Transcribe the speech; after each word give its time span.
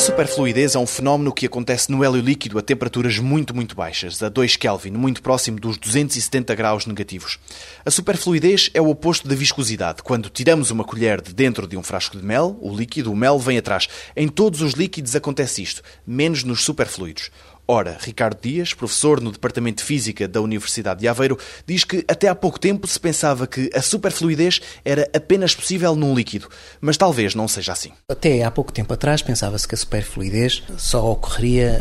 superfluidez 0.00 0.74
é 0.74 0.78
um 0.78 0.86
fenómeno 0.86 1.30
que 1.30 1.44
acontece 1.44 1.92
no 1.92 2.02
hélio 2.02 2.22
líquido 2.22 2.58
a 2.58 2.62
temperaturas 2.62 3.18
muito, 3.18 3.54
muito 3.54 3.76
baixas, 3.76 4.22
a 4.22 4.30
2 4.30 4.56
Kelvin, 4.56 4.92
muito 4.92 5.20
próximo 5.20 5.60
dos 5.60 5.76
270 5.76 6.54
graus 6.54 6.86
negativos. 6.86 7.38
A 7.84 7.90
superfluidez 7.90 8.70
é 8.72 8.80
o 8.80 8.88
oposto 8.88 9.28
da 9.28 9.34
viscosidade. 9.34 10.02
Quando 10.02 10.30
tiramos 10.30 10.70
uma 10.70 10.84
colher 10.84 11.20
de 11.20 11.34
dentro 11.34 11.66
de 11.66 11.76
um 11.76 11.82
frasco 11.82 12.16
de 12.16 12.24
mel, 12.24 12.56
o 12.62 12.74
líquido, 12.74 13.12
o 13.12 13.16
mel, 13.16 13.38
vem 13.38 13.58
atrás. 13.58 13.88
Em 14.16 14.26
todos 14.26 14.62
os 14.62 14.72
líquidos 14.72 15.14
acontece 15.14 15.62
isto, 15.62 15.82
menos 16.06 16.44
nos 16.44 16.62
superfluidos. 16.64 17.30
Ora, 17.72 17.96
Ricardo 18.00 18.36
Dias, 18.42 18.74
professor 18.74 19.20
no 19.20 19.30
Departamento 19.30 19.76
de 19.76 19.84
Física 19.84 20.26
da 20.26 20.40
Universidade 20.40 20.98
de 20.98 21.06
Aveiro, 21.06 21.38
diz 21.64 21.84
que 21.84 22.04
até 22.08 22.26
há 22.26 22.34
pouco 22.34 22.58
tempo 22.58 22.84
se 22.88 22.98
pensava 22.98 23.46
que 23.46 23.70
a 23.72 23.80
superfluidez 23.80 24.60
era 24.84 25.08
apenas 25.14 25.54
possível 25.54 25.94
num 25.94 26.12
líquido, 26.12 26.48
mas 26.80 26.96
talvez 26.96 27.32
não 27.36 27.46
seja 27.46 27.70
assim. 27.70 27.92
Até 28.08 28.42
há 28.42 28.50
pouco 28.50 28.72
tempo 28.72 28.92
atrás 28.92 29.22
pensava-se 29.22 29.68
que 29.68 29.76
a 29.76 29.78
superfluidez 29.78 30.64
só 30.76 31.12
ocorreria 31.12 31.80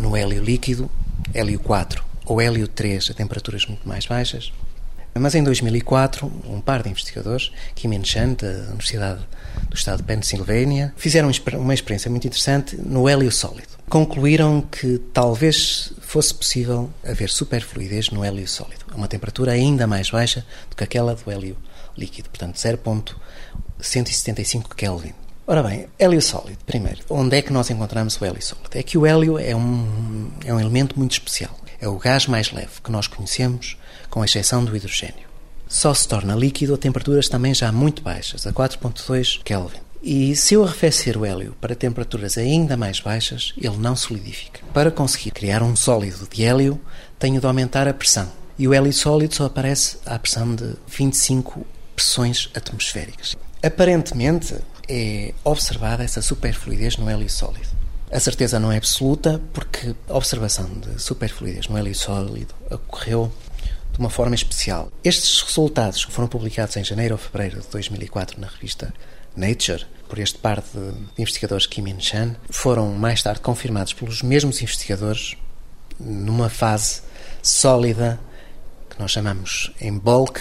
no 0.00 0.16
hélio 0.16 0.42
líquido, 0.42 0.90
hélio 1.32 1.60
4 1.60 2.04
ou 2.26 2.40
hélio 2.40 2.66
3 2.66 3.08
a 3.12 3.14
temperaturas 3.14 3.64
muito 3.64 3.86
mais 3.86 4.06
baixas. 4.06 4.52
Mas 5.18 5.34
em 5.34 5.42
2004, 5.42 6.30
um 6.48 6.60
par 6.60 6.82
de 6.82 6.90
investigadores, 6.90 7.50
Kim 7.74 8.02
Chan, 8.04 8.34
da 8.34 8.48
Universidade 8.68 9.20
do 9.68 9.76
Estado 9.76 9.98
de 9.98 10.04
Pennsylvania, 10.04 10.92
fizeram 10.96 11.30
uma 11.54 11.74
experiência 11.74 12.10
muito 12.10 12.26
interessante 12.26 12.76
no 12.76 13.08
hélio 13.08 13.30
sólido 13.30 13.78
concluíram 13.88 14.60
que 14.60 14.98
talvez 15.12 15.92
fosse 16.00 16.34
possível 16.34 16.90
haver 17.04 17.30
superfluidez 17.30 18.10
no 18.10 18.22
hélio 18.22 18.46
sólido, 18.46 18.84
a 18.90 18.94
uma 18.94 19.08
temperatura 19.08 19.52
ainda 19.52 19.86
mais 19.86 20.10
baixa 20.10 20.44
do 20.68 20.76
que 20.76 20.84
aquela 20.84 21.14
do 21.14 21.30
hélio 21.30 21.56
líquido, 21.96 22.28
portanto 22.28 22.56
0.175 22.56 24.74
Kelvin. 24.74 25.14
Ora 25.46 25.62
bem, 25.62 25.86
hélio 25.98 26.20
sólido, 26.20 26.58
primeiro, 26.66 26.98
onde 27.08 27.38
é 27.38 27.42
que 27.42 27.52
nós 27.52 27.70
encontramos 27.70 28.20
o 28.20 28.24
hélio 28.24 28.42
sólido? 28.42 28.68
É 28.74 28.82
que 28.82 28.98
o 28.98 29.06
hélio 29.06 29.38
é 29.38 29.56
um, 29.56 30.30
é 30.44 30.52
um 30.52 30.60
elemento 30.60 30.98
muito 30.98 31.12
especial. 31.12 31.56
É 31.80 31.88
o 31.88 31.96
gás 31.96 32.26
mais 32.26 32.50
leve 32.52 32.80
que 32.82 32.90
nós 32.90 33.06
conhecemos, 33.06 33.76
com 34.10 34.24
exceção 34.24 34.64
do 34.64 34.76
hidrogênio. 34.76 35.28
Só 35.68 35.92
se 35.92 36.08
torna 36.08 36.34
líquido 36.34 36.74
a 36.74 36.78
temperaturas 36.78 37.28
também 37.28 37.54
já 37.54 37.70
muito 37.70 38.02
baixas, 38.02 38.46
a 38.46 38.52
4.2 38.52 39.42
Kelvin. 39.44 39.80
E 40.02 40.34
se 40.36 40.54
eu 40.54 40.64
arrefecer 40.64 41.16
o 41.16 41.24
hélio 41.24 41.56
para 41.60 41.74
temperaturas 41.74 42.38
ainda 42.38 42.76
mais 42.76 43.00
baixas, 43.00 43.52
ele 43.56 43.76
não 43.76 43.94
solidifica. 43.96 44.60
Para 44.72 44.90
conseguir 44.90 45.32
criar 45.32 45.62
um 45.62 45.76
sólido 45.76 46.26
de 46.32 46.44
hélio, 46.44 46.80
tenho 47.18 47.40
de 47.40 47.46
aumentar 47.46 47.86
a 47.86 47.94
pressão. 47.94 48.30
E 48.58 48.66
o 48.66 48.72
hélio 48.72 48.92
sólido 48.92 49.34
só 49.34 49.46
aparece 49.46 49.98
à 50.06 50.18
pressão 50.18 50.54
de 50.54 50.74
25 50.86 51.66
pressões 51.94 52.48
atmosféricas. 52.54 53.36
Aparentemente, 53.62 54.54
é 54.88 55.34
observada 55.44 56.02
essa 56.02 56.22
superfluidez 56.22 56.96
no 56.96 57.10
hélio 57.10 57.28
sólido. 57.28 57.77
A 58.10 58.18
certeza 58.18 58.58
não 58.58 58.72
é 58.72 58.78
absoluta, 58.78 59.40
porque 59.52 59.94
a 60.08 60.16
observação 60.16 60.66
de 60.80 61.00
superfluidez 61.00 61.68
no 61.68 61.76
hélio 61.76 61.94
sólido 61.94 62.54
ocorreu 62.70 63.30
de 63.92 63.98
uma 63.98 64.08
forma 64.08 64.34
especial. 64.34 64.90
Estes 65.04 65.42
resultados 65.42 66.02
foram 66.02 66.26
publicados 66.26 66.76
em 66.78 66.84
janeiro 66.84 67.14
ou 67.14 67.18
fevereiro 67.18 67.60
de 67.60 67.68
2004 67.68 68.40
na 68.40 68.46
revista 68.46 68.94
Nature, 69.36 69.86
por 70.08 70.18
este 70.18 70.38
par 70.38 70.62
de 70.62 71.22
investigadores 71.22 71.66
Kim 71.66 71.86
In 71.86 72.00
Chan, 72.00 72.34
foram 72.48 72.92
mais 72.94 73.22
tarde 73.22 73.40
confirmados 73.40 73.92
pelos 73.92 74.22
mesmos 74.22 74.62
investigadores 74.62 75.36
numa 76.00 76.48
fase 76.48 77.02
sólida 77.42 78.18
que 78.88 78.98
nós 78.98 79.10
chamamos 79.10 79.70
em 79.80 79.96
bulk, 79.96 80.40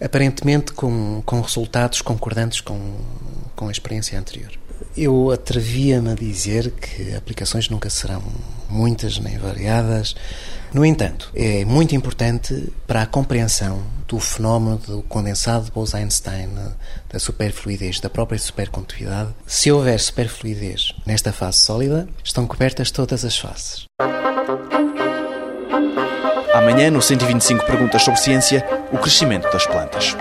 aparentemente 0.00 0.72
com, 0.72 1.22
com 1.26 1.40
resultados 1.42 2.00
concordantes 2.00 2.60
com, 2.62 2.98
com 3.54 3.68
a 3.68 3.70
experiência 3.70 4.18
anterior. 4.18 4.52
Eu 4.96 5.30
atrevia-me 5.30 6.10
a 6.10 6.14
dizer 6.14 6.70
que 6.70 7.14
aplicações 7.14 7.68
nunca 7.68 7.90
serão 7.90 8.22
muitas 8.68 9.18
nem 9.18 9.38
variadas. 9.38 10.14
No 10.72 10.84
entanto, 10.84 11.30
é 11.34 11.64
muito 11.64 11.94
importante 11.94 12.72
para 12.86 13.02
a 13.02 13.06
compreensão 13.06 13.82
do 14.06 14.20
fenómeno 14.20 14.78
do 14.78 15.02
condensado 15.02 15.64
de 15.64 15.70
Bose-Einstein, 15.70 16.50
da 17.10 17.18
superfluidez, 17.18 18.00
da 18.00 18.08
própria 18.08 18.38
supercondutividade. 18.38 19.30
Se 19.46 19.70
houver 19.70 19.98
superfluidez 19.98 20.92
nesta 21.04 21.32
fase 21.32 21.58
sólida, 21.58 22.08
estão 22.22 22.46
cobertas 22.46 22.90
todas 22.90 23.24
as 23.24 23.36
fases. 23.36 23.84
Amanhã, 26.54 26.90
no 26.90 27.02
125 27.02 27.66
Perguntas 27.66 28.02
sobre 28.02 28.20
Ciência, 28.20 28.64
o 28.92 28.98
crescimento 28.98 29.50
das 29.50 29.66
plantas. 29.66 30.16